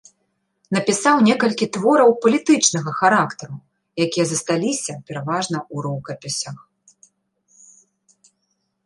[0.75, 3.55] Напісаў некалькі твораў палітычнага характару,
[4.05, 6.57] якія засталіся пераважна ў рукапісах.